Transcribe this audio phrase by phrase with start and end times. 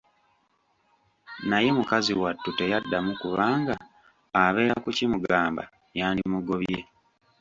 [1.49, 3.73] Naye mukazi wattu teyaddamu kubanga
[4.43, 5.63] abeera kukimugamba,
[5.99, 6.79] yandimugobye.